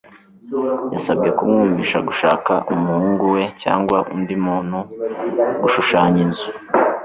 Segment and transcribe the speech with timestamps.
[0.93, 4.77] yasabwe kumwumvisha gushaka umuhungu we cyangwa undi muntu
[5.61, 6.49] gushushanya inzu